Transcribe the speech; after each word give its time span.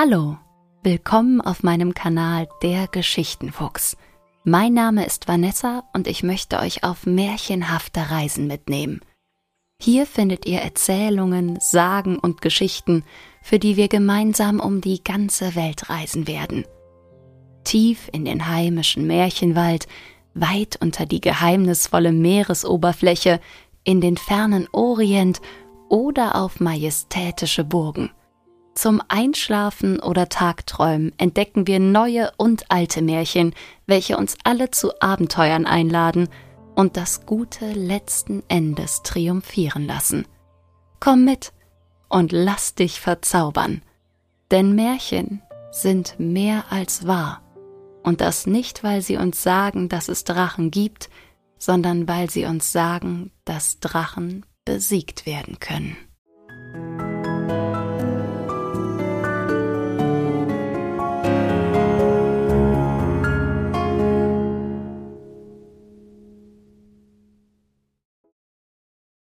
Hallo, 0.00 0.38
willkommen 0.84 1.40
auf 1.40 1.64
meinem 1.64 1.92
Kanal 1.92 2.46
Der 2.62 2.86
Geschichtenfuchs. 2.86 3.96
Mein 4.44 4.72
Name 4.72 5.04
ist 5.04 5.26
Vanessa 5.26 5.82
und 5.92 6.06
ich 6.06 6.22
möchte 6.22 6.60
euch 6.60 6.84
auf 6.84 7.04
märchenhafte 7.04 8.08
Reisen 8.08 8.46
mitnehmen. 8.46 9.00
Hier 9.82 10.06
findet 10.06 10.46
ihr 10.46 10.60
Erzählungen, 10.60 11.58
Sagen 11.58 12.16
und 12.16 12.42
Geschichten, 12.42 13.02
für 13.42 13.58
die 13.58 13.76
wir 13.76 13.88
gemeinsam 13.88 14.60
um 14.60 14.80
die 14.80 15.02
ganze 15.02 15.56
Welt 15.56 15.90
reisen 15.90 16.28
werden. 16.28 16.64
Tief 17.64 18.08
in 18.12 18.24
den 18.24 18.46
heimischen 18.46 19.04
Märchenwald, 19.04 19.88
weit 20.32 20.78
unter 20.80 21.06
die 21.06 21.20
geheimnisvolle 21.20 22.12
Meeresoberfläche, 22.12 23.40
in 23.82 24.00
den 24.00 24.16
fernen 24.16 24.68
Orient 24.70 25.40
oder 25.88 26.36
auf 26.36 26.60
majestätische 26.60 27.64
Burgen. 27.64 28.12
Zum 28.78 29.02
Einschlafen 29.08 29.98
oder 29.98 30.28
Tagträumen 30.28 31.12
entdecken 31.18 31.66
wir 31.66 31.80
neue 31.80 32.30
und 32.36 32.70
alte 32.70 33.02
Märchen, 33.02 33.52
welche 33.88 34.16
uns 34.16 34.36
alle 34.44 34.70
zu 34.70 34.92
Abenteuern 35.02 35.66
einladen 35.66 36.28
und 36.76 36.96
das 36.96 37.26
Gute 37.26 37.72
letzten 37.72 38.44
Endes 38.46 39.02
triumphieren 39.02 39.84
lassen. 39.84 40.28
Komm 41.00 41.24
mit 41.24 41.52
und 42.08 42.30
lass 42.30 42.76
dich 42.76 43.00
verzaubern, 43.00 43.82
denn 44.52 44.76
Märchen 44.76 45.42
sind 45.72 46.14
mehr 46.20 46.66
als 46.70 47.04
wahr, 47.04 47.42
und 48.04 48.20
das 48.20 48.46
nicht, 48.46 48.84
weil 48.84 49.02
sie 49.02 49.16
uns 49.16 49.42
sagen, 49.42 49.88
dass 49.88 50.06
es 50.06 50.22
Drachen 50.22 50.70
gibt, 50.70 51.10
sondern 51.58 52.06
weil 52.06 52.30
sie 52.30 52.44
uns 52.44 52.70
sagen, 52.70 53.32
dass 53.44 53.80
Drachen 53.80 54.46
besiegt 54.64 55.26
werden 55.26 55.58
können. 55.58 55.96